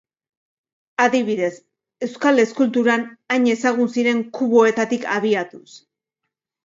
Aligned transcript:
Adibidez, 1.03 1.51
euskal 2.07 2.43
eskulturan 2.45 3.05
hain 3.35 3.45
ezagun 3.53 3.93
ziren 3.97 4.25
kuboetatik 4.39 5.07
abiatuz. 5.19 5.67